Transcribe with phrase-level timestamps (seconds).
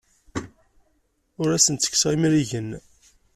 [1.41, 2.69] Ur asen-ttekkseɣ imrigen.